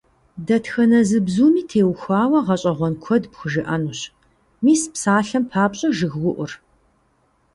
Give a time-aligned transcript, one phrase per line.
[0.47, 4.01] Дэтхэнэ зы бзуми теухуауэ гъэщӀэгъуэн куэд пхужыӀэнущ,
[4.63, 6.51] мис псалъэм папщӀэ жыгыуӀур.